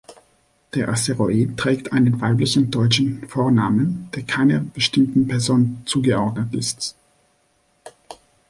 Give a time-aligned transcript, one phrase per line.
[0.73, 6.95] Der Asteroid trägt einen weiblichen deutschen Vornamen, der keiner bestimmten Person zugeordnet ist.